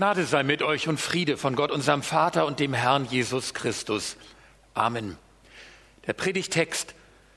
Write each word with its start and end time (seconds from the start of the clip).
Gnade 0.00 0.24
sei 0.24 0.44
mit 0.44 0.62
euch 0.62 0.88
und 0.88 0.98
Friede 0.98 1.36
von 1.36 1.54
Gott, 1.54 1.70
unserem 1.70 2.02
Vater 2.02 2.46
und 2.46 2.58
dem 2.58 2.72
Herrn 2.72 3.04
Jesus 3.04 3.52
Christus. 3.52 4.16
Amen. 4.72 5.18
Der 6.06 6.14
Predigtext 6.14 6.94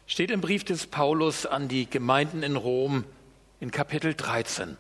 steht 0.07 0.31
im 0.31 0.39
Brief 0.39 0.63
des 0.63 0.87
Paulus 0.87 1.45
an 1.45 1.67
die 1.67 1.89
Gemeinden 1.89 2.41
in 2.41 2.55
Rom 2.55 3.03
in 3.59 3.69
Kapitel 3.69 4.13
13. 4.13 4.77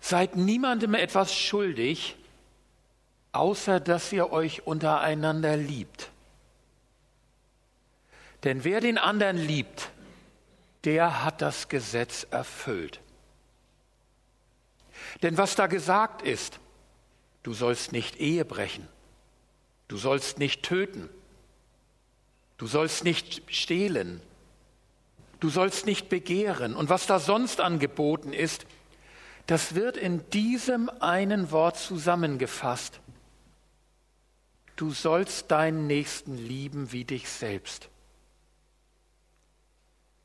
Seid 0.00 0.34
niemandem 0.34 0.92
etwas 0.94 1.32
schuldig, 1.32 2.16
außer 3.30 3.78
dass 3.78 4.12
ihr 4.12 4.32
euch 4.32 4.66
untereinander 4.66 5.56
liebt. 5.56 6.10
Denn 8.42 8.64
wer 8.64 8.80
den 8.80 8.98
anderen 8.98 9.36
liebt, 9.36 9.90
der 10.82 11.22
hat 11.22 11.40
das 11.42 11.68
Gesetz 11.68 12.26
erfüllt. 12.28 13.03
Denn 15.22 15.38
was 15.38 15.54
da 15.54 15.66
gesagt 15.66 16.22
ist, 16.22 16.58
du 17.42 17.52
sollst 17.52 17.92
nicht 17.92 18.16
Ehe 18.16 18.44
brechen, 18.44 18.86
du 19.88 19.96
sollst 19.96 20.38
nicht 20.38 20.62
töten, 20.62 21.08
du 22.58 22.66
sollst 22.66 23.04
nicht 23.04 23.42
stehlen, 23.52 24.20
du 25.40 25.48
sollst 25.48 25.86
nicht 25.86 26.08
begehren. 26.08 26.74
Und 26.74 26.88
was 26.88 27.06
da 27.06 27.18
sonst 27.18 27.60
angeboten 27.60 28.32
ist, 28.32 28.66
das 29.46 29.74
wird 29.74 29.96
in 29.96 30.28
diesem 30.30 30.88
einen 30.88 31.50
Wort 31.50 31.78
zusammengefasst. 31.78 33.00
Du 34.76 34.90
sollst 34.90 35.50
deinen 35.50 35.86
Nächsten 35.86 36.36
lieben 36.36 36.90
wie 36.90 37.04
dich 37.04 37.28
selbst. 37.28 37.90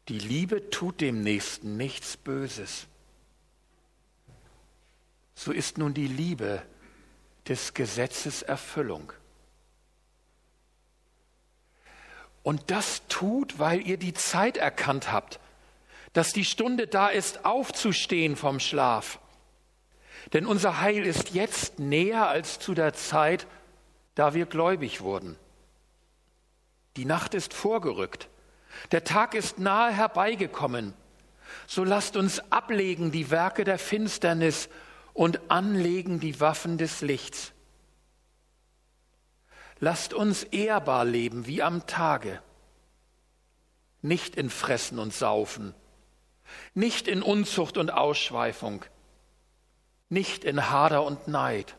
Die 0.07 0.17
Liebe 0.17 0.71
tut 0.71 1.01
dem 1.01 1.21
Nächsten 1.21 1.77
nichts 1.77 2.17
Böses 2.17 2.87
so 5.39 5.53
ist 5.53 5.77
nun 5.77 5.93
die 5.93 6.07
Liebe 6.07 6.61
des 7.47 7.73
Gesetzes 7.73 8.41
Erfüllung. 8.41 9.13
Und 12.43 12.69
das 12.71 13.07
tut, 13.07 13.57
weil 13.57 13.87
ihr 13.87 13.95
die 13.95 14.13
Zeit 14.13 14.57
erkannt 14.57 15.13
habt, 15.13 15.39
dass 16.11 16.33
die 16.33 16.43
Stunde 16.43 16.87
da 16.87 17.07
ist, 17.07 17.45
aufzustehen 17.45 18.35
vom 18.35 18.59
Schlaf. 18.59 19.19
Denn 20.33 20.45
unser 20.45 20.81
Heil 20.81 21.05
ist 21.05 21.29
jetzt 21.29 21.79
näher 21.79 22.27
als 22.27 22.59
zu 22.59 22.73
der 22.73 22.93
Zeit, 22.93 23.47
da 24.15 24.33
wir 24.33 24.45
gläubig 24.45 24.99
wurden. 24.99 25.37
Die 26.97 27.05
Nacht 27.05 27.33
ist 27.33 27.53
vorgerückt, 27.53 28.27
der 28.91 29.05
Tag 29.05 29.35
ist 29.35 29.57
nahe 29.57 29.93
herbeigekommen. 29.93 30.93
So 31.65 31.85
lasst 31.85 32.17
uns 32.17 32.41
ablegen 32.51 33.11
die 33.11 33.31
Werke 33.31 33.63
der 33.63 33.79
Finsternis 33.79 34.67
und 35.13 35.51
anlegen 35.51 36.19
die 36.19 36.39
Waffen 36.39 36.77
des 36.77 37.01
Lichts. 37.01 37.53
Lasst 39.79 40.13
uns 40.13 40.43
ehrbar 40.43 41.05
leben 41.05 41.47
wie 41.47 41.63
am 41.63 41.87
Tage, 41.87 42.41
nicht 44.01 44.35
in 44.35 44.49
Fressen 44.49 44.99
und 44.99 45.13
Saufen, 45.13 45.73
nicht 46.73 47.07
in 47.07 47.21
Unzucht 47.21 47.77
und 47.77 47.89
Ausschweifung, 47.91 48.83
nicht 50.09 50.43
in 50.43 50.69
Hader 50.69 51.03
und 51.03 51.27
Neid, 51.27 51.75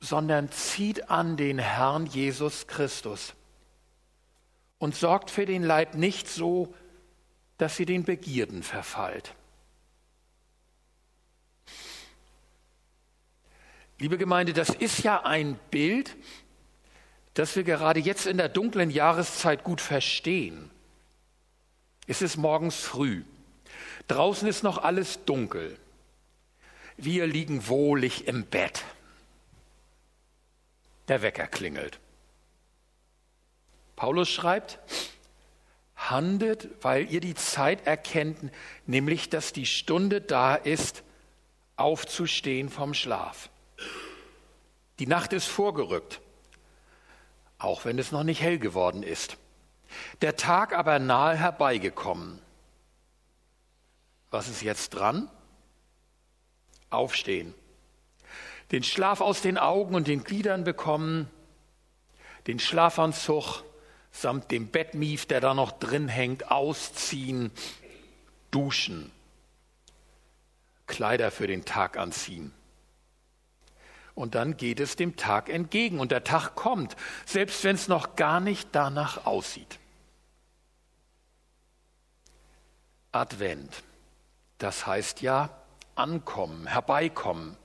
sondern 0.00 0.50
zieht 0.50 1.10
an 1.10 1.36
den 1.36 1.58
Herrn 1.58 2.06
Jesus 2.06 2.66
Christus 2.66 3.34
und 4.78 4.96
sorgt 4.96 5.30
für 5.30 5.46
den 5.46 5.62
Leib 5.62 5.94
nicht 5.94 6.28
so, 6.28 6.74
dass 7.56 7.76
sie 7.76 7.86
den 7.86 8.04
Begierden 8.04 8.62
verfallt. 8.62 9.34
Liebe 14.02 14.18
Gemeinde, 14.18 14.52
das 14.52 14.70
ist 14.70 15.04
ja 15.04 15.22
ein 15.22 15.54
Bild, 15.70 16.16
das 17.34 17.54
wir 17.54 17.62
gerade 17.62 18.00
jetzt 18.00 18.26
in 18.26 18.36
der 18.36 18.48
dunklen 18.48 18.90
Jahreszeit 18.90 19.62
gut 19.62 19.80
verstehen. 19.80 20.72
Es 22.08 22.20
ist 22.20 22.36
morgens 22.36 22.74
früh. 22.74 23.22
Draußen 24.08 24.48
ist 24.48 24.64
noch 24.64 24.78
alles 24.78 25.24
dunkel. 25.24 25.78
Wir 26.96 27.28
liegen 27.28 27.68
wohlig 27.68 28.26
im 28.26 28.44
Bett. 28.44 28.82
Der 31.06 31.22
Wecker 31.22 31.46
klingelt. 31.46 32.00
Paulus 33.94 34.30
schreibt, 34.30 34.80
handelt, 35.94 36.70
weil 36.80 37.08
ihr 37.08 37.20
die 37.20 37.36
Zeit 37.36 37.86
erkennt, 37.86 38.50
nämlich 38.84 39.30
dass 39.30 39.52
die 39.52 39.66
Stunde 39.66 40.20
da 40.20 40.56
ist, 40.56 41.04
aufzustehen 41.76 42.68
vom 42.68 42.94
Schlaf. 42.94 43.48
Die 44.98 45.06
Nacht 45.06 45.32
ist 45.32 45.46
vorgerückt, 45.46 46.20
auch 47.58 47.84
wenn 47.84 47.98
es 47.98 48.12
noch 48.12 48.24
nicht 48.24 48.40
hell 48.40 48.58
geworden 48.58 49.02
ist. 49.02 49.36
Der 50.20 50.36
Tag 50.36 50.74
aber 50.74 50.98
nahe 50.98 51.36
herbeigekommen. 51.36 52.40
Was 54.30 54.48
ist 54.48 54.62
jetzt 54.62 54.90
dran? 54.90 55.28
Aufstehen. 56.90 57.54
Den 58.70 58.82
Schlaf 58.82 59.20
aus 59.20 59.42
den 59.42 59.58
Augen 59.58 59.94
und 59.94 60.08
den 60.08 60.24
Gliedern 60.24 60.64
bekommen, 60.64 61.28
den 62.46 62.58
Schlafanzug 62.58 63.62
samt 64.10 64.50
dem 64.50 64.68
Bettmief, 64.68 65.26
der 65.26 65.40
da 65.40 65.54
noch 65.54 65.72
drin 65.72 66.08
hängt, 66.08 66.50
ausziehen, 66.50 67.50
duschen, 68.50 69.10
Kleider 70.86 71.30
für 71.30 71.46
den 71.46 71.64
Tag 71.64 71.96
anziehen. 71.96 72.52
Und 74.14 74.34
dann 74.34 74.56
geht 74.56 74.78
es 74.80 74.96
dem 74.96 75.16
Tag 75.16 75.48
entgegen 75.48 75.98
und 75.98 76.12
der 76.12 76.24
Tag 76.24 76.54
kommt, 76.54 76.96
selbst 77.24 77.64
wenn 77.64 77.76
es 77.76 77.88
noch 77.88 78.16
gar 78.16 78.40
nicht 78.40 78.68
danach 78.72 79.24
aussieht. 79.24 79.78
Advent, 83.10 83.82
das 84.58 84.86
heißt 84.86 85.22
ja 85.22 85.50
ankommen, 85.94 86.66
herbeikommen. 86.66 87.56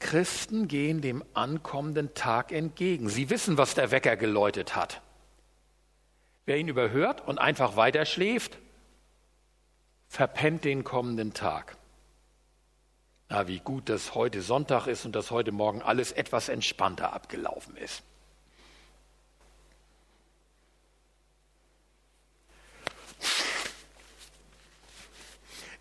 Christen 0.00 0.68
gehen 0.68 1.00
dem 1.00 1.24
ankommenden 1.32 2.14
Tag 2.14 2.52
entgegen. 2.52 3.08
Sie 3.08 3.30
wissen, 3.30 3.56
was 3.56 3.74
der 3.74 3.90
Wecker 3.90 4.16
geläutet 4.16 4.76
hat. 4.76 5.00
Wer 6.44 6.58
ihn 6.58 6.68
überhört 6.68 7.26
und 7.26 7.38
einfach 7.38 7.76
weiter 7.76 8.04
schläft, 8.04 8.58
verpennt 10.08 10.64
den 10.64 10.84
kommenden 10.84 11.32
Tag. 11.32 11.76
Ah, 13.28 13.46
wie 13.46 13.58
gut, 13.58 13.88
dass 13.88 14.14
heute 14.14 14.42
Sonntag 14.42 14.86
ist 14.86 15.06
und 15.06 15.16
dass 15.16 15.30
heute 15.30 15.50
Morgen 15.50 15.82
alles 15.82 16.12
etwas 16.12 16.48
entspannter 16.48 17.12
abgelaufen 17.12 17.76
ist. 17.76 18.02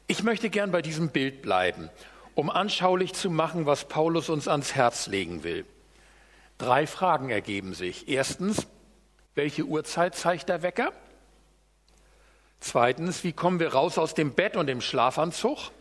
Ich 0.08 0.24
möchte 0.24 0.50
gern 0.50 0.72
bei 0.72 0.82
diesem 0.82 1.10
Bild 1.10 1.42
bleiben, 1.42 1.90
um 2.36 2.50
anschaulich 2.50 3.14
zu 3.14 3.30
machen, 3.30 3.66
was 3.66 3.86
Paulus 3.86 4.30
uns 4.30 4.48
ans 4.48 4.76
Herz 4.76 5.08
legen 5.08 5.44
will. 5.44 5.66
Drei 6.58 6.88
Fragen 6.88 7.30
ergeben 7.30 7.74
sich. 7.74 8.08
Erstens, 8.08 8.68
welche 9.36 9.64
Uhrzeit 9.64 10.16
zeigt 10.16 10.50
der 10.50 10.62
Wecker? 10.62 10.94
Zweitens, 12.60 13.24
wie 13.24 13.34
kommen 13.34 13.60
wir 13.60 13.74
raus 13.74 13.98
aus 13.98 14.14
dem 14.14 14.34
Bett 14.34 14.56
und 14.56 14.68
dem 14.68 14.82
Schlafanzug? 14.82 15.72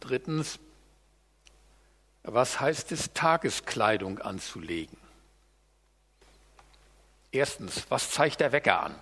Drittens, 0.00 0.58
was 2.22 2.60
heißt 2.60 2.92
es, 2.92 3.12
Tageskleidung 3.12 4.18
anzulegen? 4.18 4.98
Erstens, 7.32 7.86
was 7.90 8.10
zeigt 8.10 8.40
der 8.40 8.52
Wecker 8.52 8.82
an? 8.82 8.94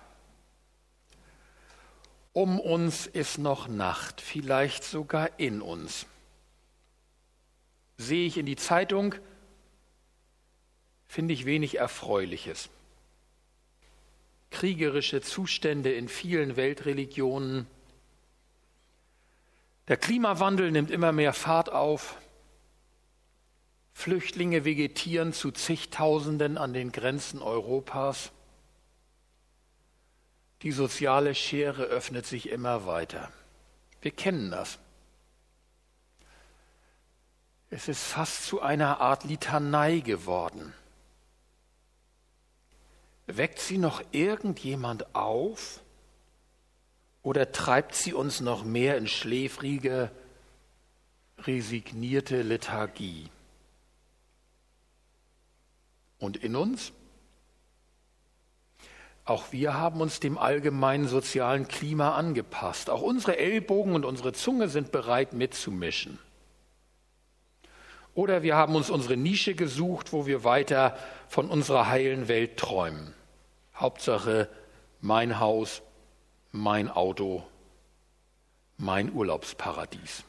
Um 2.33 2.59
uns 2.59 3.07
ist 3.07 3.39
noch 3.39 3.67
Nacht, 3.67 4.21
vielleicht 4.21 4.83
sogar 4.83 5.39
in 5.39 5.61
uns. 5.61 6.05
Sehe 7.97 8.27
ich 8.27 8.37
in 8.37 8.45
die 8.45 8.55
Zeitung, 8.55 9.15
finde 11.07 11.33
ich 11.33 11.45
wenig 11.45 11.79
Erfreuliches. 11.79 12.69
Kriegerische 14.51 15.21
Zustände 15.21 15.91
in 15.91 16.07
vielen 16.07 16.55
Weltreligionen, 16.55 17.67
der 19.89 19.97
Klimawandel 19.97 20.71
nimmt 20.71 20.91
immer 20.91 21.11
mehr 21.11 21.33
Fahrt 21.33 21.71
auf. 21.71 22.15
Flüchtlinge 23.91 24.63
vegetieren 24.63 25.33
zu 25.33 25.51
zigtausenden 25.51 26.57
an 26.57 26.73
den 26.73 26.91
Grenzen 26.91 27.41
Europas. 27.41 28.31
Die 30.61 30.71
soziale 30.71 31.35
Schere 31.35 31.83
öffnet 31.83 32.25
sich 32.25 32.49
immer 32.49 32.85
weiter. 32.85 33.31
Wir 34.01 34.11
kennen 34.11 34.51
das. 34.51 34.77
Es 37.71 37.87
ist 37.87 38.03
fast 38.03 38.45
zu 38.45 38.61
einer 38.61 39.01
Art 39.01 39.23
Litanei 39.23 39.99
geworden. 39.99 40.73
Weckt 43.25 43.59
sie 43.59 43.77
noch 43.77 44.01
irgendjemand 44.11 45.15
auf? 45.15 45.81
Oder 47.29 47.51
treibt 47.51 47.93
sie 47.93 48.11
uns 48.11 48.41
noch 48.41 48.63
mehr 48.63 48.97
in 48.97 49.07
schläfrige, 49.07 50.09
resignierte 51.37 52.41
Lethargie? 52.41 53.29
Und 56.17 56.37
in 56.37 56.55
uns? 56.55 56.91
Auch 59.25 59.51
wir 59.51 59.75
haben 59.75 60.01
uns 60.01 60.19
dem 60.19 60.39
allgemeinen 60.39 61.07
sozialen 61.07 61.67
Klima 61.67 62.15
angepasst. 62.15 62.89
Auch 62.89 63.03
unsere 63.03 63.37
Ellbogen 63.37 63.93
und 63.93 64.05
unsere 64.05 64.33
Zunge 64.33 64.67
sind 64.67 64.91
bereit 64.91 65.33
mitzumischen. 65.33 66.17
Oder 68.15 68.41
wir 68.41 68.55
haben 68.55 68.73
uns 68.73 68.89
unsere 68.89 69.17
Nische 69.17 69.53
gesucht, 69.53 70.13
wo 70.13 70.25
wir 70.25 70.43
weiter 70.43 70.97
von 71.27 71.47
unserer 71.51 71.89
heilen 71.89 72.27
Welt 72.27 72.57
träumen. 72.57 73.13
Hauptsache 73.75 74.49
mein 74.99 75.39
Haus, 75.39 75.83
mein 76.51 76.89
Auto, 76.89 77.45
mein 78.77 79.11
Urlaubsparadies. 79.11 80.23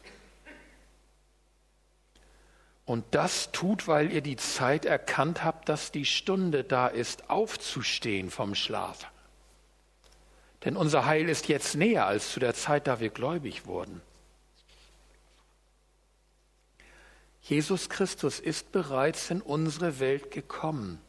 Und 2.85 3.05
das 3.13 3.53
tut, 3.53 3.87
weil 3.87 4.13
ihr 4.13 4.21
die 4.21 4.37
Zeit 4.37 4.85
erkannt 4.85 5.45
habt, 5.45 5.69
dass 5.69 5.93
die 5.93 6.05
Stunde 6.05 6.65
da 6.65 6.89
ist, 6.89 7.31
aufzustehen 7.31 8.31
vom 8.31 8.57
Schlaf. 8.57 9.07
Denn 10.65 10.77
unser 10.77 11.07
Heil 11.07 11.29
ist 11.29 11.49
jetzt 11.49 11.77
näher 11.77 12.07
als 12.07 12.33
zu 12.33 12.41
der 12.41 12.55
Zeit, 12.55 12.87
da 12.87 13.01
wir 13.01 13.11
gläubig 13.11 13.67
wurden. 13.67 14.03
Jesus 17.43 17.89
Christus 17.89 18.41
ist 18.41 18.73
bereits 18.73 19.31
in 19.31 19.41
unsere 19.41 20.01
Welt 20.01 20.31
gekommen. 20.31 21.01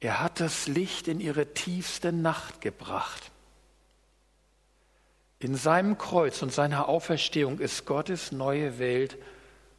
Er 0.00 0.20
hat 0.20 0.40
das 0.40 0.66
Licht 0.66 1.08
in 1.08 1.20
ihre 1.20 1.54
tiefste 1.54 2.12
Nacht 2.12 2.60
gebracht. 2.60 3.30
In 5.44 5.56
seinem 5.56 5.98
Kreuz 5.98 6.40
und 6.40 6.54
seiner 6.54 6.88
Auferstehung 6.88 7.58
ist 7.58 7.84
Gottes 7.84 8.32
neue 8.32 8.78
Welt 8.78 9.18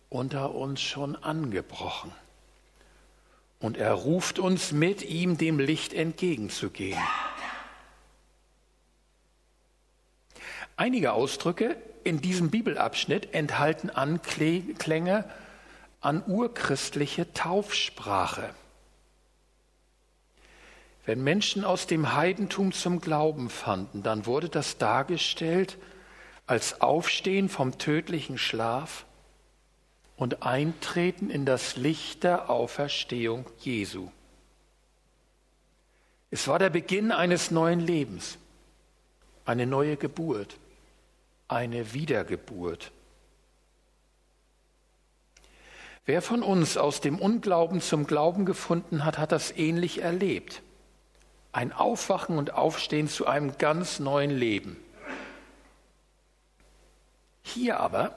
unter 0.10 0.54
uns 0.54 0.80
schon 0.80 1.16
angebrochen. 1.16 2.12
Und 3.60 3.76
er 3.76 3.94
ruft 3.94 4.38
uns 4.38 4.72
mit 4.72 5.02
ihm 5.02 5.40
dem 5.40 5.58
Licht 5.58 5.96
entgegenzugehen. 5.96 7.02
Einige 10.78 11.14
Ausdrücke 11.14 11.78
in 12.04 12.22
diesem 12.22 12.52
Bibelabschnitt 12.52 13.34
enthalten 13.34 13.90
Anklänge 13.90 15.26
an 16.00 16.24
urchristliche 16.28 17.34
Taufsprache. 17.34 18.54
Wenn 21.06 21.24
Menschen 21.24 21.64
aus 21.64 21.86
dem 21.86 22.16
Heidentum 22.16 22.72
zum 22.72 23.00
Glauben 23.00 23.50
fanden, 23.50 24.02
dann 24.02 24.26
wurde 24.26 24.50
das 24.50 24.78
dargestellt 24.78 25.78
als 26.48 26.82
Aufstehen 26.82 27.48
vom 27.48 27.78
tödlichen 27.78 28.38
Schlaf 28.38 29.06
und 30.18 30.44
Eintreten 30.44 31.30
in 31.30 31.46
das 31.46 31.76
Licht 31.76 32.24
der 32.24 32.50
Auferstehung 32.50 33.46
Jesu. 33.60 34.10
Es 36.32 36.48
war 36.48 36.58
der 36.58 36.70
Beginn 36.70 37.12
eines 37.12 37.52
neuen 37.52 37.80
Lebens, 37.80 38.38
eine 39.46 39.68
neue 39.68 39.98
Geburt, 39.98 40.58
eine 41.48 41.94
Wiedergeburt. 41.94 42.92
Wer 46.08 46.22
von 46.22 46.44
uns 46.44 46.78
aus 46.78 47.00
dem 47.02 47.20
Unglauben 47.20 47.80
zum 47.82 48.08
Glauben 48.08 48.46
gefunden 48.46 49.06
hat, 49.06 49.18
hat 49.18 49.32
das 49.32 49.52
ähnlich 49.52 50.02
erlebt. 50.02 50.62
Ein 51.56 51.72
Aufwachen 51.72 52.38
und 52.38 52.54
Aufstehen 52.54 53.08
zu 53.08 53.28
einem 53.28 53.58
ganz 53.58 54.00
neuen 54.00 54.30
Leben. 54.30 54.76
Hier 57.44 57.80
aber 57.80 58.14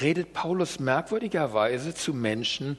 redet 0.00 0.32
Paulus 0.32 0.80
merkwürdigerweise 0.80 1.94
zu 1.94 2.12
Menschen, 2.12 2.76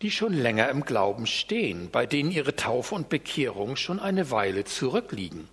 die 0.00 0.12
schon 0.12 0.32
länger 0.32 0.68
im 0.68 0.84
Glauben 0.84 1.26
stehen, 1.26 1.90
bei 1.90 2.06
denen 2.06 2.30
ihre 2.30 2.54
Taufe 2.54 2.94
und 2.94 3.08
Bekehrung 3.08 3.74
schon 3.74 3.98
eine 3.98 4.30
Weile 4.30 4.62
zurückliegen. 4.62 5.48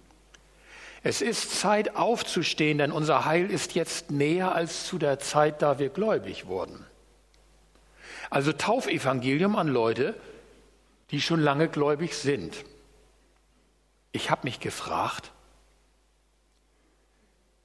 Es 1.01 1.24
ist 1.24 1.60
Zeit 1.60 1.95
aufzustehen, 1.95 2.77
denn 2.77 2.92
unser 2.92 3.25
Heil 3.25 3.50
ist 3.50 3.74
jetzt 3.74 4.12
näher 4.12 4.54
als 4.54 4.86
zu 4.86 5.00
der 5.00 5.18
Zeit, 5.18 5.63
da 5.63 5.80
wir 5.80 5.89
gläubig 5.89 6.45
wurden. 6.45 6.86
Also 8.30 8.54
Taufevangelium 8.54 9.56
an 9.56 9.68
Leute, 9.68 10.13
die 11.10 11.22
schon 11.22 11.39
lange 11.39 11.68
gläubig 11.69 12.13
sind. 12.13 12.54
Ich 14.15 14.31
habe 14.31 14.41
mich 14.45 14.59
gefragt, 14.59 15.31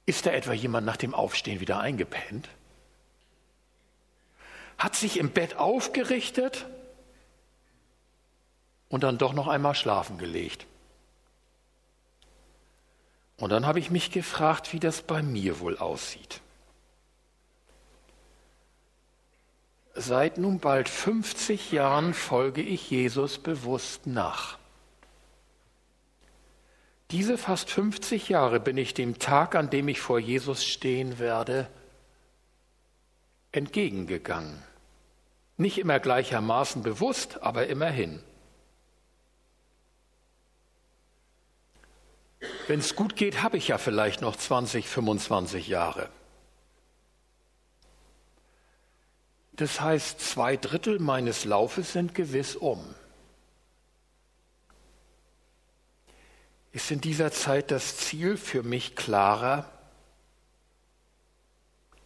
ist 0.05 0.25
da 0.25 0.31
etwa 0.31 0.53
jemand 0.53 0.85
nach 0.85 0.97
dem 0.97 1.13
Aufstehen 1.13 1.59
wieder 1.59 1.79
eingepennt? 1.79 2.49
hat 4.81 4.95
sich 4.95 5.17
im 5.17 5.29
Bett 5.29 5.57
aufgerichtet 5.57 6.65
und 8.89 9.03
dann 9.03 9.19
doch 9.19 9.33
noch 9.33 9.47
einmal 9.47 9.75
schlafen 9.75 10.17
gelegt. 10.17 10.65
Und 13.37 13.51
dann 13.51 13.67
habe 13.67 13.77
ich 13.77 13.91
mich 13.91 14.09
gefragt, 14.09 14.73
wie 14.73 14.79
das 14.79 15.03
bei 15.03 15.21
mir 15.21 15.59
wohl 15.59 15.77
aussieht. 15.77 16.41
Seit 19.93 20.39
nun 20.39 20.59
bald 20.59 20.89
50 20.89 21.71
Jahren 21.71 22.15
folge 22.15 22.63
ich 22.63 22.89
Jesus 22.89 23.37
bewusst 23.37 24.07
nach. 24.07 24.57
Diese 27.11 27.37
fast 27.37 27.69
50 27.69 28.29
Jahre 28.29 28.61
bin 28.61 28.77
ich 28.77 28.93
dem 28.93 29.19
Tag, 29.19 29.55
an 29.55 29.69
dem 29.69 29.89
ich 29.89 29.99
vor 29.99 30.17
Jesus 30.17 30.63
stehen 30.63 31.19
werde, 31.19 31.69
entgegengegangen. 33.51 34.63
Nicht 35.57 35.77
immer 35.77 35.99
gleichermaßen 35.99 36.83
bewusst, 36.83 37.43
aber 37.43 37.67
immerhin. 37.67 38.23
Wenn 42.67 42.79
es 42.79 42.95
gut 42.95 43.17
geht, 43.17 43.43
habe 43.43 43.57
ich 43.57 43.67
ja 43.67 43.77
vielleicht 43.77 44.21
noch 44.21 44.37
20, 44.37 44.87
25 44.87 45.67
Jahre. 45.67 46.09
Das 49.51 49.81
heißt, 49.81 50.21
zwei 50.21 50.55
Drittel 50.55 50.99
meines 50.99 51.43
Laufes 51.43 51.91
sind 51.91 52.15
gewiss 52.15 52.55
um. 52.55 52.95
Ist 56.73 56.89
in 56.89 57.01
dieser 57.01 57.31
Zeit 57.31 57.71
das 57.71 57.97
Ziel 57.97 58.37
für 58.37 58.63
mich 58.63 58.95
klarer, 58.95 59.69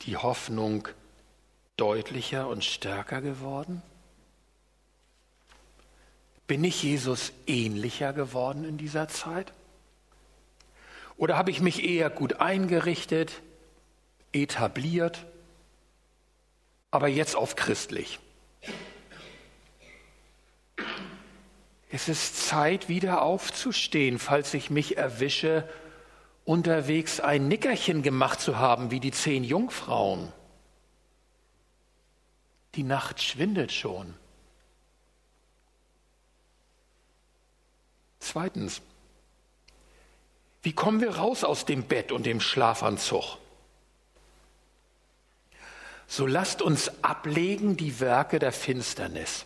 die 0.01 0.17
Hoffnung 0.17 0.87
deutlicher 1.77 2.47
und 2.47 2.63
stärker 2.63 3.21
geworden? 3.21 3.81
Bin 6.47 6.63
ich 6.63 6.81
Jesus 6.81 7.31
ähnlicher 7.47 8.13
geworden 8.13 8.65
in 8.65 8.77
dieser 8.77 9.07
Zeit? 9.07 9.51
Oder 11.17 11.37
habe 11.37 11.51
ich 11.51 11.61
mich 11.61 11.83
eher 11.83 12.09
gut 12.09 12.39
eingerichtet, 12.39 13.41
etabliert, 14.31 15.25
aber 16.91 17.07
jetzt 17.07 17.35
auf 17.35 17.55
christlich? 17.55 18.19
Es 21.89 22.09
ist 22.09 22.47
Zeit, 22.47 22.89
wieder 22.89 23.21
aufzustehen, 23.21 24.19
falls 24.19 24.53
ich 24.53 24.69
mich 24.69 24.97
erwische, 24.97 25.67
unterwegs 26.43 27.19
ein 27.19 27.47
Nickerchen 27.47 28.01
gemacht 28.03 28.39
zu 28.39 28.57
haben, 28.57 28.91
wie 28.91 28.99
die 28.99 29.11
zehn 29.11 29.43
Jungfrauen. 29.43 30.31
Die 32.75 32.83
Nacht 32.83 33.21
schwindet 33.21 33.71
schon. 33.71 34.13
Zweitens, 38.19 38.81
wie 40.61 40.73
kommen 40.73 40.99
wir 40.99 41.17
raus 41.17 41.43
aus 41.43 41.65
dem 41.65 41.83
Bett 41.83 42.11
und 42.11 42.25
dem 42.25 42.41
Schlafanzug? 42.41 43.37
So 46.07 46.27
lasst 46.27 46.61
uns 46.61 46.91
ablegen 47.03 47.77
die 47.77 47.99
Werke 47.99 48.39
der 48.39 48.51
Finsternis. 48.51 49.45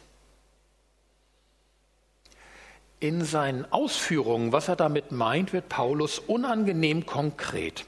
In 3.00 3.24
seinen 3.24 3.72
Ausführungen, 3.72 4.52
was 4.52 4.68
er 4.68 4.76
damit 4.76 5.12
meint, 5.12 5.54
wird 5.54 5.70
Paulus 5.70 6.20
unangenehm 6.20 7.06
konkret. 7.06 7.86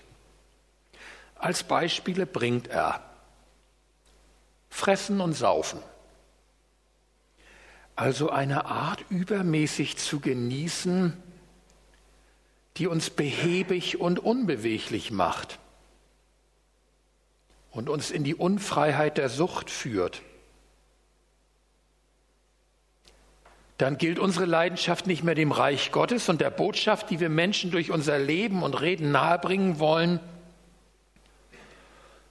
Als 1.35 1.63
Beispiele 1.63 2.25
bringt 2.25 2.67
er 2.67 3.01
fressen 4.69 5.19
und 5.19 5.33
saufen. 5.33 5.79
Also 7.95 8.29
eine 8.29 8.65
Art 8.65 9.03
übermäßig 9.09 9.97
zu 9.97 10.21
genießen, 10.21 11.21
die 12.77 12.87
uns 12.87 13.09
behäbig 13.09 13.99
und 13.99 14.17
unbeweglich 14.17 15.11
macht 15.11 15.59
und 17.69 17.89
uns 17.89 18.11
in 18.11 18.23
die 18.23 18.33
Unfreiheit 18.33 19.17
der 19.17 19.29
Sucht 19.29 19.69
führt. 19.69 20.21
Dann 23.81 23.97
gilt 23.97 24.19
unsere 24.19 24.45
Leidenschaft 24.45 25.07
nicht 25.07 25.23
mehr 25.23 25.33
dem 25.33 25.51
Reich 25.51 25.91
Gottes 25.91 26.29
und 26.29 26.39
der 26.39 26.51
Botschaft, 26.51 27.09
die 27.09 27.19
wir 27.19 27.29
Menschen 27.29 27.71
durch 27.71 27.89
unser 27.89 28.19
Leben 28.19 28.61
und 28.61 28.79
Reden 28.79 29.11
nahebringen 29.11 29.79
wollen, 29.79 30.19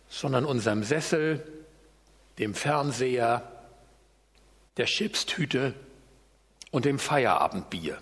sondern 0.09 0.45
unserem 0.45 0.85
Sessel, 0.85 1.45
dem 2.39 2.55
Fernseher, 2.55 3.43
der 4.77 4.87
Chipstüte 4.87 5.75
und 6.71 6.85
dem 6.85 7.01
Feierabendbier. 7.01 7.99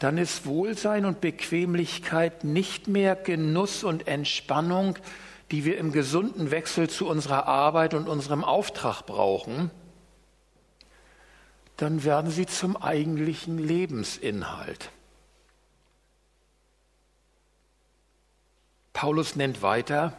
Dann 0.00 0.18
ist 0.18 0.44
Wohlsein 0.44 1.04
und 1.04 1.20
Bequemlichkeit 1.20 2.42
nicht 2.42 2.88
mehr 2.88 3.14
Genuss 3.14 3.84
und 3.84 4.08
Entspannung, 4.08 4.98
die 5.52 5.64
wir 5.64 5.78
im 5.78 5.92
gesunden 5.92 6.50
Wechsel 6.50 6.90
zu 6.90 7.06
unserer 7.06 7.46
Arbeit 7.46 7.94
und 7.94 8.08
unserem 8.08 8.42
Auftrag 8.42 9.02
brauchen, 9.02 9.70
dann 11.78 12.04
werden 12.04 12.30
sie 12.30 12.44
zum 12.44 12.76
eigentlichen 12.76 13.56
Lebensinhalt. 13.56 14.90
Paulus 18.92 19.36
nennt 19.36 19.62
weiter 19.62 20.12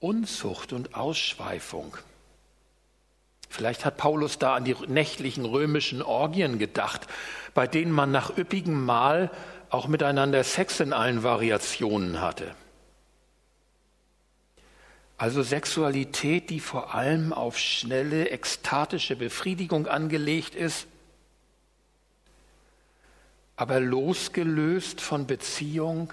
Unzucht 0.00 0.72
und 0.72 0.94
Ausschweifung. 0.94 1.96
Vielleicht 3.50 3.84
hat 3.84 3.98
Paulus 3.98 4.38
da 4.38 4.54
an 4.54 4.64
die 4.64 4.74
nächtlichen 4.88 5.44
römischen 5.44 6.02
Orgien 6.02 6.58
gedacht, 6.58 7.06
bei 7.52 7.66
denen 7.66 7.92
man 7.92 8.10
nach 8.10 8.36
üppigem 8.36 8.84
Mahl 8.84 9.30
auch 9.68 9.86
miteinander 9.86 10.42
Sex 10.44 10.80
in 10.80 10.94
allen 10.94 11.22
Variationen 11.22 12.22
hatte. 12.22 12.54
Also 15.16 15.42
Sexualität, 15.42 16.50
die 16.50 16.60
vor 16.60 16.94
allem 16.94 17.32
auf 17.32 17.56
schnelle, 17.58 18.30
ekstatische 18.30 19.14
Befriedigung 19.14 19.86
angelegt 19.86 20.54
ist, 20.54 20.88
aber 23.56 23.78
losgelöst 23.78 25.00
von 25.00 25.26
Beziehung, 25.26 26.12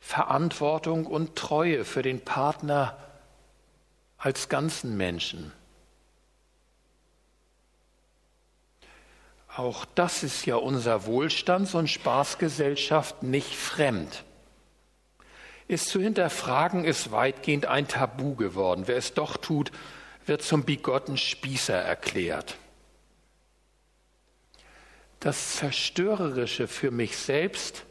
Verantwortung 0.00 1.06
und 1.06 1.36
Treue 1.36 1.86
für 1.86 2.02
den 2.02 2.20
Partner 2.20 2.98
als 4.18 4.50
ganzen 4.50 4.96
Menschen. 4.96 5.52
Auch 9.56 9.86
das 9.94 10.22
ist 10.22 10.44
ja 10.44 10.56
unserer 10.56 11.06
Wohlstands- 11.06 11.74
und 11.74 11.88
Spaßgesellschaft 11.88 13.22
nicht 13.22 13.54
fremd 13.54 14.24
ist 15.68 15.88
zu 15.88 16.00
hinterfragen, 16.00 16.84
ist 16.84 17.12
weitgehend 17.12 17.66
ein 17.66 17.86
Tabu 17.86 18.34
geworden. 18.34 18.84
Wer 18.86 18.96
es 18.96 19.12
doch 19.12 19.36
tut, 19.36 19.70
wird 20.24 20.42
zum 20.42 20.64
bigotten 20.64 21.18
Spießer 21.18 21.76
erklärt. 21.76 22.56
Das 25.20 25.56
Zerstörerische 25.56 26.68
für 26.68 26.90
mich 26.90 27.18
selbst, 27.18 27.84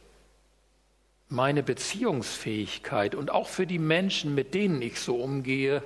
meine 1.29 1.62
Beziehungsfähigkeit 1.62 3.13
und 3.13 3.29
auch 3.29 3.48
für 3.48 3.67
die 3.67 3.79
Menschen, 3.79 4.34
mit 4.34 4.53
denen 4.53 4.81
ich 4.81 5.00
so 5.00 5.17
umgehe, 5.17 5.84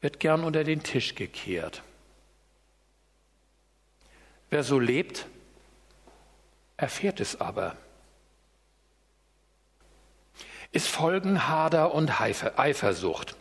wird 0.00 0.20
gern 0.20 0.44
unter 0.44 0.64
den 0.64 0.82
Tisch 0.82 1.14
gekehrt. 1.14 1.82
Wer 4.50 4.62
so 4.62 4.78
lebt, 4.78 5.26
erfährt 6.76 7.20
es 7.20 7.40
aber 7.40 7.76
ist 10.72 10.88
Folgenhader 10.88 11.94
und 11.94 12.20
Eifersucht. 12.20 13.36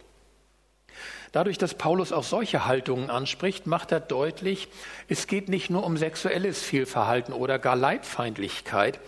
Dadurch, 1.32 1.58
dass 1.58 1.76
Paulus 1.76 2.12
auch 2.12 2.26
solche 2.26 2.66
Haltungen 2.66 3.10
anspricht, 3.10 3.66
macht 3.66 3.94
er 3.94 4.02
deutlich, 4.02 4.68
es 5.08 5.28
geht 5.28 5.48
nicht 5.48 5.70
nur 5.70 5.86
um 5.86 5.96
sexuelles 5.96 6.62
Fehlverhalten 6.62 7.34
oder 7.34 7.58
gar 7.58 7.78
Leibfeindlichkeit. 7.78 9.00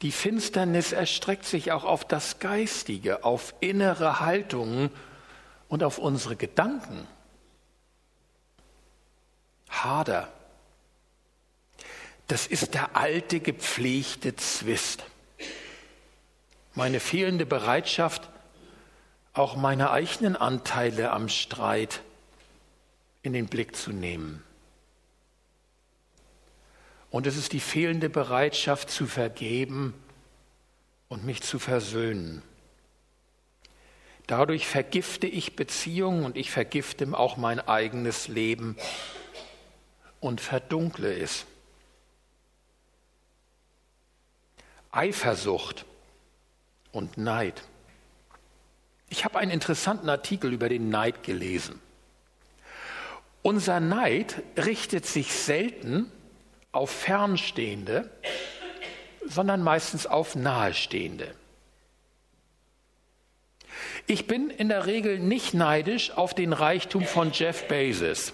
Die 0.00 0.12
Finsternis 0.12 0.92
erstreckt 0.92 1.44
sich 1.44 1.70
auch 1.72 1.84
auf 1.84 2.06
das 2.06 2.38
Geistige, 2.38 3.24
auf 3.24 3.52
innere 3.60 4.20
Haltungen 4.20 4.88
und 5.68 5.82
auf 5.82 5.98
unsere 5.98 6.36
Gedanken. 6.36 7.06
Hader, 9.68 10.28
das 12.26 12.46
ist 12.46 12.72
der 12.72 12.96
alte 12.96 13.40
gepflegte 13.40 14.34
Zwist 14.36 15.04
meine 16.74 17.00
fehlende 17.00 17.46
Bereitschaft, 17.46 18.28
auch 19.32 19.56
meine 19.56 19.90
eigenen 19.90 20.36
Anteile 20.36 21.10
am 21.10 21.28
Streit 21.28 22.02
in 23.22 23.32
den 23.32 23.46
Blick 23.46 23.76
zu 23.76 23.92
nehmen. 23.92 24.42
Und 27.10 27.26
es 27.26 27.36
ist 27.36 27.52
die 27.52 27.60
fehlende 27.60 28.08
Bereitschaft 28.08 28.90
zu 28.90 29.06
vergeben 29.06 29.94
und 31.08 31.24
mich 31.24 31.42
zu 31.42 31.58
versöhnen. 31.58 32.42
Dadurch 34.28 34.68
vergifte 34.68 35.26
ich 35.26 35.56
Beziehungen 35.56 36.24
und 36.24 36.36
ich 36.36 36.52
vergifte 36.52 37.18
auch 37.18 37.36
mein 37.36 37.58
eigenes 37.58 38.28
Leben 38.28 38.76
und 40.20 40.40
verdunkle 40.40 41.12
es. 41.12 41.46
Eifersucht 44.92 45.84
und 46.92 47.18
Neid. 47.18 47.62
Ich 49.08 49.24
habe 49.24 49.38
einen 49.38 49.50
interessanten 49.50 50.08
Artikel 50.08 50.52
über 50.52 50.68
den 50.68 50.88
Neid 50.88 51.22
gelesen. 51.22 51.80
Unser 53.42 53.80
Neid 53.80 54.42
richtet 54.56 55.06
sich 55.06 55.32
selten 55.32 56.10
auf 56.72 56.90
Fernstehende, 56.90 58.10
sondern 59.26 59.62
meistens 59.62 60.06
auf 60.06 60.36
Nahestehende. 60.36 61.34
Ich 64.06 64.26
bin 64.26 64.50
in 64.50 64.68
der 64.68 64.86
Regel 64.86 65.18
nicht 65.18 65.54
neidisch 65.54 66.10
auf 66.12 66.34
den 66.34 66.52
Reichtum 66.52 67.04
von 67.04 67.32
Jeff 67.32 67.66
Bezos. 67.68 68.32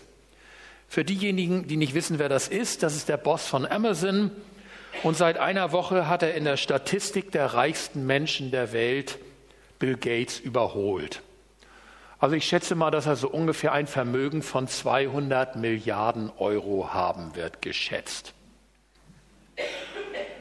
Für 0.88 1.04
diejenigen, 1.04 1.66
die 1.66 1.76
nicht 1.76 1.94
wissen, 1.94 2.18
wer 2.18 2.28
das 2.28 2.48
ist, 2.48 2.82
das 2.82 2.96
ist 2.96 3.08
der 3.08 3.16
Boss 3.16 3.46
von 3.46 3.66
Amazon, 3.66 4.30
und 5.02 5.16
seit 5.16 5.38
einer 5.38 5.72
Woche 5.72 6.08
hat 6.08 6.22
er 6.22 6.34
in 6.34 6.44
der 6.44 6.56
Statistik 6.56 7.32
der 7.32 7.54
reichsten 7.54 8.06
Menschen 8.06 8.50
der 8.50 8.72
Welt 8.72 9.18
Bill 9.78 9.96
Gates 9.96 10.40
überholt. 10.40 11.22
Also 12.18 12.34
ich 12.34 12.46
schätze 12.46 12.74
mal, 12.74 12.90
dass 12.90 13.06
er 13.06 13.16
so 13.16 13.28
ungefähr 13.28 13.72
ein 13.72 13.86
Vermögen 13.86 14.42
von 14.42 14.68
200 14.68 15.56
Milliarden 15.56 16.32
Euro 16.38 16.94
haben 16.94 17.36
wird, 17.36 17.60
geschätzt. 17.60 18.32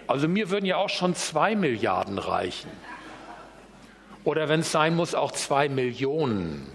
Also 0.08 0.28
mir 0.28 0.50
würden 0.50 0.66
ja 0.66 0.78
auch 0.78 0.90
schon 0.90 1.16
zwei 1.16 1.56
Milliarden 1.56 2.18
reichen. 2.18 2.70
Oder 4.24 4.50
wenn 4.50 4.62
es 4.62 4.72
sein 4.72 4.96
muss, 4.96 5.16
auch 5.16 5.32
zwei 5.32 5.68
Millionen. 5.68 6.72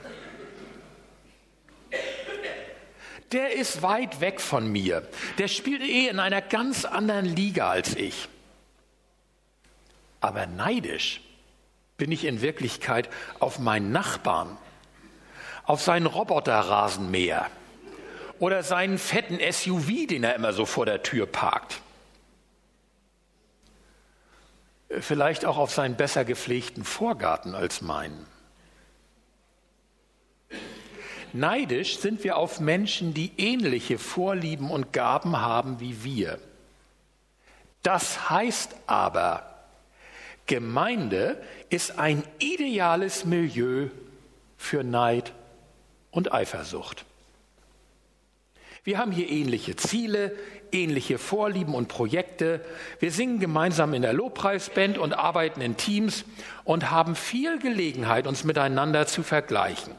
Der 3.32 3.54
ist 3.54 3.82
weit 3.82 4.20
weg 4.20 4.40
von 4.40 4.70
mir. 4.70 5.06
Der 5.38 5.48
spielt 5.48 5.82
eh 5.82 6.08
in 6.08 6.18
einer 6.18 6.42
ganz 6.42 6.84
anderen 6.84 7.24
Liga 7.24 7.70
als 7.70 7.94
ich. 7.94 8.28
Aber 10.20 10.46
neidisch 10.46 11.20
bin 11.96 12.12
ich 12.12 12.24
in 12.24 12.42
Wirklichkeit 12.42 13.08
auf 13.38 13.58
meinen 13.58 13.92
Nachbarn, 13.92 14.58
auf 15.64 15.82
seinen 15.82 16.06
Roboterrasenmäher 16.06 17.46
oder 18.38 18.62
seinen 18.62 18.98
fetten 18.98 19.38
SUV, 19.52 20.06
den 20.08 20.24
er 20.24 20.34
immer 20.34 20.52
so 20.52 20.66
vor 20.66 20.86
der 20.86 21.02
Tür 21.02 21.26
parkt. 21.26 21.80
Vielleicht 24.98 25.44
auch 25.44 25.56
auf 25.56 25.70
seinen 25.70 25.94
besser 25.94 26.24
gepflegten 26.24 26.84
Vorgarten 26.84 27.54
als 27.54 27.80
meinen. 27.80 28.26
Neidisch 31.32 31.98
sind 31.98 32.24
wir 32.24 32.36
auf 32.36 32.60
Menschen, 32.60 33.14
die 33.14 33.32
ähnliche 33.36 33.98
Vorlieben 33.98 34.70
und 34.70 34.92
Gaben 34.92 35.40
haben 35.40 35.78
wie 35.80 36.02
wir. 36.02 36.38
Das 37.82 38.30
heißt 38.30 38.74
aber, 38.86 39.46
Gemeinde 40.46 41.40
ist 41.68 41.98
ein 41.98 42.24
ideales 42.40 43.24
Milieu 43.24 43.88
für 44.58 44.82
Neid 44.82 45.32
und 46.10 46.32
Eifersucht. 46.32 47.04
Wir 48.82 48.98
haben 48.98 49.12
hier 49.12 49.28
ähnliche 49.28 49.76
Ziele, 49.76 50.32
ähnliche 50.72 51.18
Vorlieben 51.18 51.74
und 51.74 51.88
Projekte. 51.88 52.64
Wir 52.98 53.12
singen 53.12 53.38
gemeinsam 53.38 53.94
in 53.94 54.02
der 54.02 54.14
Lobpreisband 54.14 54.98
und 54.98 55.12
arbeiten 55.12 55.60
in 55.60 55.76
Teams 55.76 56.24
und 56.64 56.90
haben 56.90 57.14
viel 57.14 57.58
Gelegenheit, 57.58 58.26
uns 58.26 58.42
miteinander 58.42 59.06
zu 59.06 59.22
vergleichen 59.22 59.94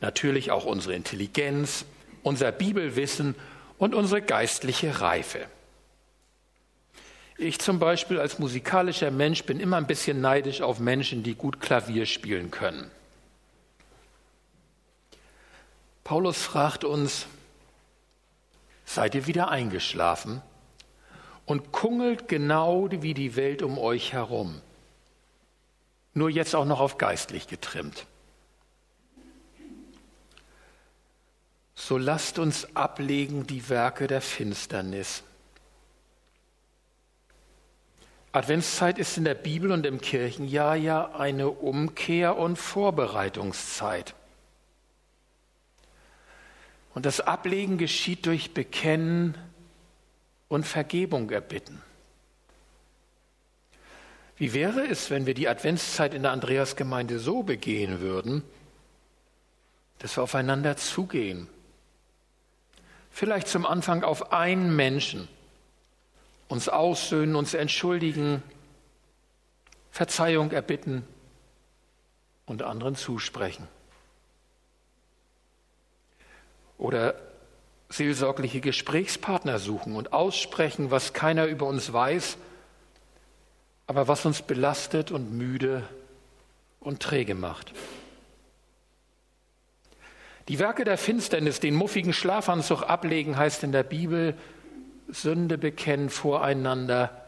natürlich 0.00 0.50
auch 0.50 0.64
unsere 0.64 0.94
Intelligenz, 0.94 1.84
unser 2.22 2.52
Bibelwissen 2.52 3.34
und 3.78 3.94
unsere 3.94 4.22
geistliche 4.22 5.00
Reife. 5.00 5.46
Ich 7.38 7.58
zum 7.58 7.78
Beispiel 7.78 8.20
als 8.20 8.38
musikalischer 8.38 9.10
Mensch 9.10 9.44
bin 9.44 9.60
immer 9.60 9.78
ein 9.78 9.86
bisschen 9.86 10.20
neidisch 10.20 10.60
auf 10.60 10.78
Menschen, 10.78 11.22
die 11.22 11.34
gut 11.34 11.60
Klavier 11.60 12.04
spielen 12.04 12.50
können. 12.50 12.90
Paulus 16.04 16.42
fragt 16.42 16.84
uns, 16.84 17.26
seid 18.84 19.14
ihr 19.14 19.26
wieder 19.26 19.48
eingeschlafen 19.48 20.42
und 21.46 21.72
kungelt 21.72 22.28
genau 22.28 22.88
wie 22.90 23.14
die 23.14 23.36
Welt 23.36 23.62
um 23.62 23.78
euch 23.78 24.12
herum, 24.12 24.60
nur 26.12 26.28
jetzt 26.28 26.54
auch 26.54 26.64
noch 26.64 26.80
auf 26.80 26.98
geistlich 26.98 27.46
getrimmt. 27.46 28.06
So 31.80 31.96
lasst 31.96 32.38
uns 32.38 32.76
ablegen 32.76 33.46
die 33.46 33.70
Werke 33.70 34.06
der 34.06 34.20
Finsternis. 34.20 35.22
Adventszeit 38.32 38.98
ist 38.98 39.16
in 39.16 39.24
der 39.24 39.34
Bibel 39.34 39.72
und 39.72 39.86
im 39.86 39.98
Kirchenjahr 39.98 40.76
ja 40.76 41.12
eine 41.14 41.48
Umkehr 41.48 42.36
und 42.36 42.56
Vorbereitungszeit. 42.56 44.14
Und 46.94 47.06
das 47.06 47.22
Ablegen 47.22 47.78
geschieht 47.78 48.26
durch 48.26 48.52
Bekennen 48.52 49.38
und 50.48 50.66
Vergebung 50.66 51.30
erbitten. 51.30 51.80
Wie 54.36 54.52
wäre 54.52 54.86
es, 54.86 55.08
wenn 55.08 55.24
wir 55.24 55.34
die 55.34 55.48
Adventszeit 55.48 56.12
in 56.12 56.24
der 56.24 56.32
Andreasgemeinde 56.32 57.18
so 57.18 57.42
begehen 57.42 58.00
würden, 58.00 58.42
dass 59.98 60.18
wir 60.18 60.22
aufeinander 60.22 60.76
zugehen? 60.76 61.48
Vielleicht 63.10 63.48
zum 63.48 63.66
Anfang 63.66 64.02
auf 64.04 64.32
einen 64.32 64.74
Menschen, 64.74 65.28
uns 66.48 66.68
aussöhnen, 66.68 67.36
uns 67.36 67.54
entschuldigen, 67.54 68.42
Verzeihung 69.90 70.52
erbitten 70.52 71.04
und 72.46 72.62
anderen 72.62 72.94
zusprechen. 72.96 73.68
oder 76.80 77.14
seelsorgliche 77.90 78.60
Gesprächspartner 78.60 79.58
suchen 79.58 79.94
und 79.94 80.12
aussprechen, 80.12 80.90
was 80.90 81.12
keiner 81.12 81.44
über 81.44 81.66
uns 81.66 81.92
weiß, 81.92 82.38
aber 83.86 84.08
was 84.08 84.24
uns 84.24 84.42
belastet 84.42 85.10
und 85.10 85.32
müde 85.32 85.82
und 86.80 87.00
träge 87.00 87.34
macht. 87.34 87.72
Die 90.50 90.58
Werke 90.58 90.82
der 90.82 90.98
Finsternis, 90.98 91.60
den 91.60 91.76
muffigen 91.76 92.12
Schlafanzug 92.12 92.82
ablegen, 92.82 93.36
heißt 93.36 93.62
in 93.62 93.70
der 93.70 93.84
Bibel, 93.84 94.36
Sünde 95.06 95.56
bekennen 95.58 96.10
voreinander 96.10 97.24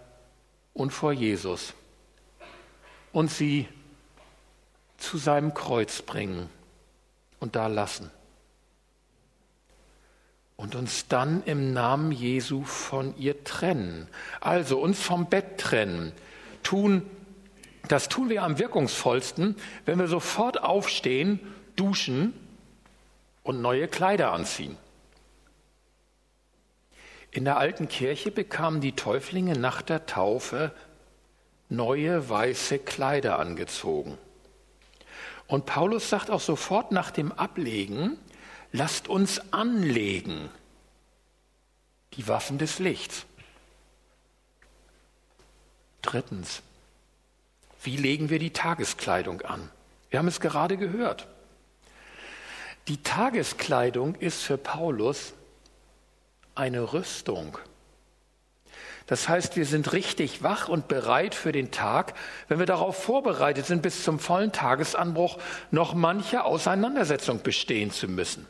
und 0.74 0.90
vor 0.90 1.12
Jesus 1.12 1.72
und 3.12 3.30
sie 3.30 3.68
zu 4.98 5.18
seinem 5.18 5.54
Kreuz 5.54 6.02
bringen 6.02 6.48
und 7.38 7.54
da 7.54 7.68
lassen 7.68 8.10
und 10.56 10.74
uns 10.74 11.06
dann 11.06 11.44
im 11.44 11.72
Namen 11.72 12.10
Jesu 12.10 12.64
von 12.64 13.16
ihr 13.18 13.44
trennen. 13.44 14.08
Also 14.40 14.80
uns 14.80 15.00
vom 15.00 15.26
Bett 15.26 15.58
trennen. 15.58 16.10
Tun, 16.64 17.08
das 17.86 18.08
tun 18.08 18.30
wir 18.30 18.42
am 18.42 18.58
wirkungsvollsten, 18.58 19.54
wenn 19.86 20.00
wir 20.00 20.08
sofort 20.08 20.60
aufstehen, 20.60 21.38
duschen 21.76 22.34
und 23.42 23.60
neue 23.60 23.88
Kleider 23.88 24.32
anziehen. 24.32 24.76
In 27.30 27.44
der 27.44 27.56
alten 27.56 27.88
Kirche 27.88 28.30
bekamen 28.30 28.80
die 28.80 28.92
Täuflinge 28.92 29.58
nach 29.58 29.80
der 29.80 30.06
Taufe 30.06 30.72
neue 31.70 32.28
weiße 32.28 32.78
Kleider 32.78 33.38
angezogen. 33.38 34.18
Und 35.46 35.66
Paulus 35.66 36.10
sagt 36.10 36.30
auch 36.30 36.40
sofort 36.40 36.92
nach 36.92 37.10
dem 37.10 37.32
Ablegen, 37.32 38.18
lasst 38.70 39.08
uns 39.08 39.52
anlegen 39.52 40.50
die 42.14 42.28
Waffen 42.28 42.58
des 42.58 42.78
Lichts. 42.78 43.24
Drittens, 46.02 46.62
wie 47.82 47.96
legen 47.96 48.28
wir 48.28 48.38
die 48.38 48.52
Tageskleidung 48.52 49.40
an? 49.42 49.70
Wir 50.10 50.18
haben 50.18 50.28
es 50.28 50.40
gerade 50.40 50.76
gehört. 50.76 51.26
Die 52.88 53.02
Tageskleidung 53.02 54.16
ist 54.16 54.42
für 54.42 54.58
Paulus 54.58 55.34
eine 56.54 56.92
Rüstung. 56.92 57.58
Das 59.06 59.28
heißt, 59.28 59.56
wir 59.56 59.66
sind 59.66 59.92
richtig 59.92 60.42
wach 60.42 60.68
und 60.68 60.88
bereit 60.88 61.34
für 61.34 61.52
den 61.52 61.70
Tag, 61.70 62.14
wenn 62.48 62.58
wir 62.58 62.66
darauf 62.66 63.02
vorbereitet 63.02 63.66
sind, 63.66 63.82
bis 63.82 64.04
zum 64.04 64.18
vollen 64.18 64.52
Tagesanbruch 64.52 65.38
noch 65.70 65.94
manche 65.94 66.44
Auseinandersetzung 66.44 67.42
bestehen 67.42 67.90
zu 67.90 68.08
müssen. 68.08 68.46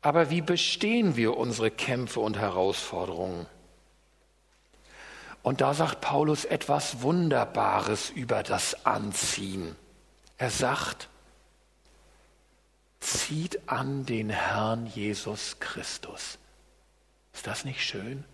Aber 0.00 0.30
wie 0.30 0.40
bestehen 0.40 1.16
wir 1.16 1.36
unsere 1.36 1.70
Kämpfe 1.70 2.20
und 2.20 2.36
Herausforderungen? 2.36 3.46
Und 5.42 5.60
da 5.60 5.74
sagt 5.74 6.00
Paulus 6.00 6.44
etwas 6.44 7.02
Wunderbares 7.02 8.10
über 8.10 8.42
das 8.42 8.86
Anziehen. 8.86 9.76
Er 10.38 10.50
sagt, 10.50 11.08
zieht 13.02 13.68
an 13.68 14.06
den 14.06 14.30
Herrn 14.30 14.86
Jesus 14.86 15.58
Christus. 15.58 16.38
Ist 17.34 17.46
das 17.46 17.64
nicht 17.64 17.82
schön? 17.82 18.24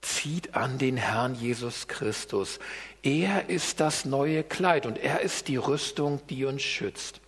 Zieht 0.00 0.54
an 0.54 0.78
den 0.78 0.96
Herrn 0.96 1.34
Jesus 1.34 1.88
Christus. 1.88 2.60
Er 3.02 3.48
ist 3.48 3.80
das 3.80 4.04
neue 4.04 4.44
Kleid 4.44 4.86
und 4.86 4.98
er 4.98 5.20
ist 5.20 5.48
die 5.48 5.56
Rüstung, 5.56 6.20
die 6.28 6.44
uns 6.44 6.62
schützt. 6.62 7.20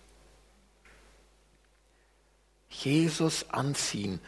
Jesus 2.69 3.49
anziehen, 3.49 4.19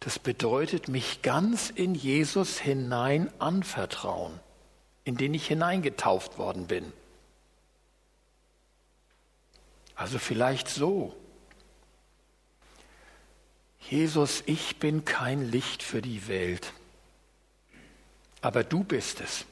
das 0.00 0.18
bedeutet 0.18 0.88
mich 0.88 1.22
ganz 1.22 1.70
in 1.70 1.94
Jesus 1.94 2.58
hinein 2.58 3.30
anvertrauen, 3.38 4.38
in 5.04 5.16
den 5.16 5.34
ich 5.34 5.46
hineingetauft 5.46 6.38
worden 6.38 6.66
bin. 6.66 6.92
Also 9.98 10.18
vielleicht 10.18 10.68
so. 10.68 11.14
Jesus, 13.90 14.42
ich 14.46 14.78
bin 14.78 15.04
kein 15.04 15.50
Licht 15.50 15.82
für 15.82 16.00
die 16.00 16.26
Welt, 16.28 16.72
aber 18.40 18.64
du 18.64 18.82
bist 18.82 19.20
es. 19.20 19.44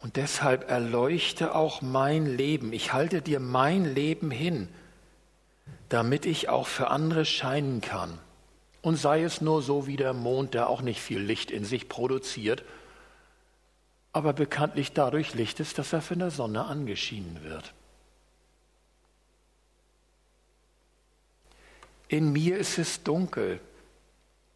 Und 0.00 0.16
deshalb 0.16 0.70
erleuchte 0.70 1.54
auch 1.54 1.80
mein 1.80 2.26
Leben. 2.26 2.74
Ich 2.74 2.92
halte 2.92 3.22
dir 3.22 3.40
mein 3.40 3.94
Leben 3.94 4.30
hin 4.30 4.68
damit 5.90 6.24
ich 6.24 6.48
auch 6.48 6.66
für 6.66 6.88
andere 6.88 7.26
scheinen 7.26 7.82
kann. 7.82 8.18
Und 8.80 8.96
sei 8.96 9.22
es 9.22 9.42
nur 9.42 9.60
so 9.60 9.86
wie 9.86 9.96
der 9.96 10.14
Mond, 10.14 10.54
der 10.54 10.70
auch 10.70 10.80
nicht 10.80 11.00
viel 11.00 11.20
Licht 11.20 11.50
in 11.50 11.64
sich 11.64 11.88
produziert, 11.88 12.64
aber 14.12 14.32
bekanntlich 14.32 14.92
dadurch 14.92 15.34
Licht 15.34 15.60
ist, 15.60 15.78
dass 15.78 15.92
er 15.92 16.00
von 16.00 16.20
der 16.20 16.30
Sonne 16.30 16.64
angeschienen 16.64 17.42
wird. 17.44 17.74
In 22.10 22.32
mir 22.32 22.58
ist 22.58 22.76
es 22.76 23.04
dunkel, 23.04 23.60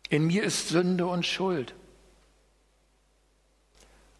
in 0.08 0.26
mir 0.26 0.42
ist 0.42 0.70
Sünde 0.70 1.06
und 1.06 1.24
Schuld. 1.24 1.72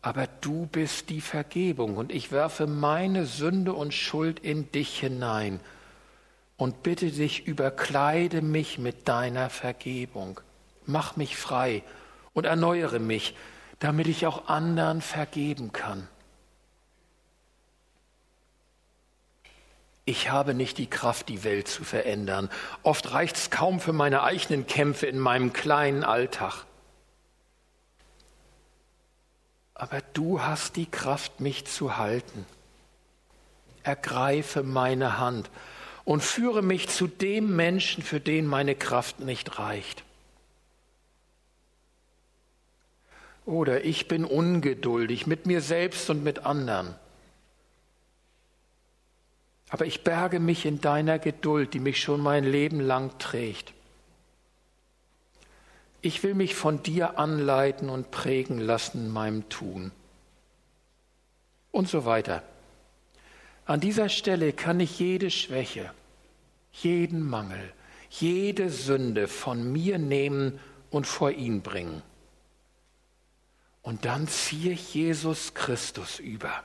Aber 0.02 0.28
du 0.40 0.66
bist 0.66 1.10
die 1.10 1.20
Vergebung 1.20 1.96
und 1.96 2.12
ich 2.12 2.30
werfe 2.30 2.68
meine 2.68 3.26
Sünde 3.26 3.72
und 3.72 3.92
Schuld 3.92 4.38
in 4.38 4.70
dich 4.70 5.00
hinein 5.00 5.58
und 6.56 6.84
bitte 6.84 7.10
dich, 7.10 7.48
überkleide 7.48 8.40
mich 8.40 8.78
mit 8.78 9.08
deiner 9.08 9.50
Vergebung. 9.50 10.40
Mach 10.86 11.16
mich 11.16 11.36
frei 11.36 11.82
und 12.34 12.46
erneuere 12.46 13.00
mich, 13.00 13.34
damit 13.80 14.06
ich 14.06 14.28
auch 14.28 14.46
anderen 14.46 15.00
vergeben 15.00 15.72
kann. 15.72 16.06
Ich 20.06 20.30
habe 20.30 20.52
nicht 20.52 20.76
die 20.78 20.88
Kraft, 20.88 21.28
die 21.28 21.44
Welt 21.44 21.66
zu 21.66 21.82
verändern. 21.82 22.50
Oft 22.82 23.12
reicht 23.12 23.36
es 23.36 23.50
kaum 23.50 23.80
für 23.80 23.94
meine 23.94 24.22
eigenen 24.22 24.66
Kämpfe 24.66 25.06
in 25.06 25.18
meinem 25.18 25.52
kleinen 25.52 26.04
Alltag. 26.04 26.66
Aber 29.74 30.02
du 30.12 30.42
hast 30.42 30.76
die 30.76 30.86
Kraft, 30.86 31.40
mich 31.40 31.66
zu 31.66 31.96
halten. 31.96 32.46
Ergreife 33.82 34.62
meine 34.62 35.18
Hand 35.18 35.50
und 36.04 36.22
führe 36.22 36.62
mich 36.62 36.88
zu 36.88 37.06
dem 37.06 37.56
Menschen, 37.56 38.02
für 38.02 38.20
den 38.20 38.46
meine 38.46 38.74
Kraft 38.74 39.20
nicht 39.20 39.58
reicht. 39.58 40.04
Oder 43.46 43.84
ich 43.84 44.06
bin 44.08 44.24
ungeduldig 44.24 45.26
mit 45.26 45.46
mir 45.46 45.60
selbst 45.60 46.08
und 46.08 46.22
mit 46.22 46.46
anderen. 46.46 46.94
Aber 49.70 49.86
ich 49.86 50.04
berge 50.04 50.40
mich 50.40 50.66
in 50.66 50.80
deiner 50.80 51.18
Geduld, 51.18 51.74
die 51.74 51.80
mich 51.80 52.00
schon 52.00 52.20
mein 52.20 52.44
Leben 52.44 52.80
lang 52.80 53.18
trägt. 53.18 53.72
Ich 56.02 56.22
will 56.22 56.34
mich 56.34 56.54
von 56.54 56.82
dir 56.82 57.18
anleiten 57.18 57.88
und 57.88 58.10
prägen 58.10 58.58
lassen 58.58 59.06
in 59.06 59.10
meinem 59.10 59.48
Tun. 59.48 59.90
Und 61.72 61.88
so 61.88 62.04
weiter. 62.04 62.42
An 63.64 63.80
dieser 63.80 64.10
Stelle 64.10 64.52
kann 64.52 64.78
ich 64.80 64.98
jede 64.98 65.30
Schwäche, 65.30 65.90
jeden 66.72 67.26
Mangel, 67.26 67.72
jede 68.10 68.68
Sünde 68.68 69.26
von 69.26 69.72
mir 69.72 69.98
nehmen 69.98 70.60
und 70.90 71.06
vor 71.06 71.30
ihn 71.30 71.62
bringen. 71.62 72.02
Und 73.80 74.04
dann 74.04 74.28
ziehe 74.28 74.72
ich 74.72 74.94
Jesus 74.94 75.54
Christus 75.54 76.18
über, 76.18 76.64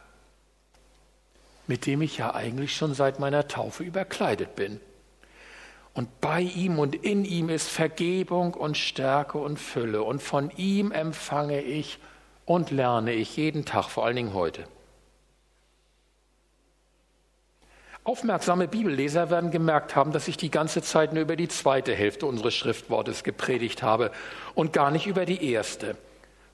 mit 1.69 1.85
dem 1.85 2.01
ich 2.01 2.17
ja 2.17 2.33
eigentlich 2.33 2.75
schon 2.75 2.95
seit 2.95 3.19
meiner 3.19 3.47
Taufe 3.47 3.83
überkleidet 3.83 4.55
bin. 4.55 4.79
Und 5.93 6.19
bei 6.19 6.41
ihm 6.41 6.79
und 6.79 6.95
in 6.95 7.25
ihm 7.25 7.49
ist 7.49 7.67
Vergebung 7.67 8.55
und 8.55 8.75
Stärke 8.75 9.37
und 9.37 9.59
Fülle. 9.59 10.01
Und 10.01 10.19
von 10.23 10.49
ihm 10.57 10.91
empfange 10.91 11.61
ich 11.61 11.99
und 12.45 12.71
lerne 12.71 13.13
ich 13.13 13.37
jeden 13.37 13.65
Tag, 13.65 13.85
vor 13.89 14.03
allen 14.03 14.15
Dingen 14.15 14.33
heute. 14.33 14.65
Aufmerksame 18.03 18.67
Bibelleser 18.67 19.29
werden 19.29 19.51
gemerkt 19.51 19.95
haben, 19.95 20.11
dass 20.11 20.27
ich 20.27 20.37
die 20.37 20.49
ganze 20.49 20.81
Zeit 20.81 21.13
nur 21.13 21.21
über 21.21 21.35
die 21.35 21.49
zweite 21.49 21.93
Hälfte 21.93 22.25
unseres 22.25 22.55
Schriftwortes 22.55 23.23
gepredigt 23.23 23.83
habe 23.83 24.09
und 24.55 24.73
gar 24.73 24.89
nicht 24.89 25.05
über 25.05 25.27
die 25.27 25.51
erste, 25.51 25.95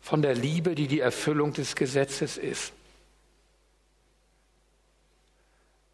von 0.01 0.21
der 0.21 0.35
Liebe, 0.35 0.75
die 0.75 0.87
die 0.87 0.99
Erfüllung 0.99 1.53
des 1.53 1.77
Gesetzes 1.77 2.37
ist. 2.37 2.73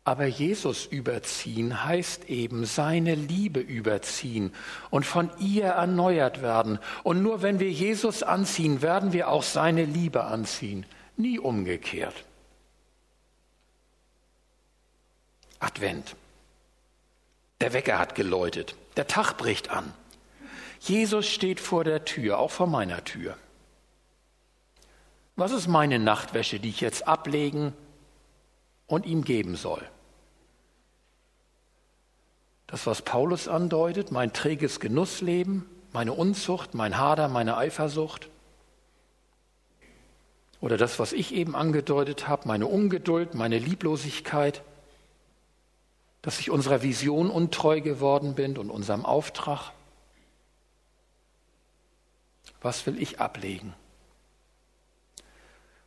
Aber 0.04 0.26
Jesus 0.26 0.88
überziehen 0.88 1.86
heißt 1.86 2.28
eben 2.28 2.66
seine 2.66 3.14
Liebe 3.14 3.60
überziehen 3.60 4.52
und 4.90 5.06
von 5.06 5.30
ihr 5.38 5.66
erneuert 5.66 6.42
werden. 6.42 6.80
Und 7.04 7.22
nur 7.22 7.44
wenn 7.44 7.60
wir 7.60 7.70
Jesus 7.70 8.24
anziehen, 8.24 8.82
werden 8.82 9.14
wir 9.14 9.30
auch 9.30 9.44
seine 9.44 9.86
Liebe 9.86 10.24
anziehen, 10.24 10.88
nie 11.18 11.38
umgekehrt. 11.38 12.26
Advent. 15.60 16.16
Der 17.60 17.74
Wecker 17.74 18.00
hat 18.00 18.16
geläutet. 18.16 18.76
Der 18.98 19.06
Tag 19.06 19.38
bricht 19.38 19.70
an. 19.70 19.94
Jesus 20.80 21.28
steht 21.28 21.60
vor 21.60 21.84
der 21.84 22.06
Tür, 22.06 22.40
auch 22.40 22.50
vor 22.50 22.66
meiner 22.66 23.04
Tür. 23.04 23.38
Was 25.36 25.52
ist 25.52 25.68
meine 25.68 26.00
Nachtwäsche, 26.00 26.60
die 26.60 26.70
ich 26.70 26.82
jetzt 26.82 27.08
ablegen 27.08 27.74
und 28.92 29.06
ihm 29.06 29.24
geben 29.24 29.56
soll? 29.56 29.82
Das, 32.68 32.86
was 32.86 33.02
Paulus 33.02 33.48
andeutet, 33.48 34.12
mein 34.12 34.34
träges 34.34 34.80
Genussleben, 34.80 35.66
meine 35.94 36.14
Unzucht, 36.14 36.74
mein 36.74 36.98
Hader, 36.98 37.28
meine 37.28 37.58
Eifersucht. 37.58 38.30
Oder 40.62 40.78
das, 40.78 41.00
was 41.00 41.12
ich 41.12 41.34
eben 41.34 41.56
angedeutet 41.56 42.28
habe, 42.28 42.48
meine 42.48 42.68
Ungeduld, 42.68 43.34
meine 43.34 43.60
Lieblosigkeit, 43.60 44.62
dass 46.22 46.40
ich 46.40 46.50
unserer 46.50 46.82
Vision 46.82 47.30
untreu 47.30 47.82
geworden 47.82 48.36
bin 48.36 48.58
und 48.58 48.70
unserem 48.70 49.06
Auftrag? 49.06 49.72
Was 52.62 52.86
will 52.86 53.02
ich 53.02 53.20
ablegen? 53.20 53.74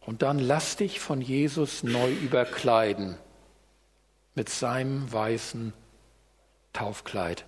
Und 0.06 0.22
dann 0.22 0.38
lass 0.38 0.76
dich 0.76 1.00
von 1.00 1.20
Jesus 1.20 1.82
neu 1.82 2.12
überkleiden 2.12 3.16
mit 4.34 4.48
seinem 4.48 5.10
weißen 5.10 5.72
Taufkleid. 6.72 7.44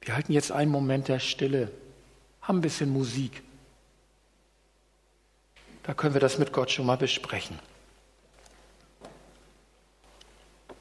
Wir 0.00 0.14
halten 0.14 0.32
jetzt 0.32 0.52
einen 0.52 0.70
Moment 0.70 1.08
der 1.08 1.18
Stille, 1.18 1.70
haben 2.40 2.58
ein 2.58 2.62
bisschen 2.62 2.90
Musik. 2.90 3.42
Da 5.82 5.94
können 5.94 6.14
wir 6.14 6.20
das 6.20 6.38
mit 6.38 6.52
Gott 6.52 6.70
schon 6.70 6.86
mal 6.86 6.96
besprechen. 6.96 7.58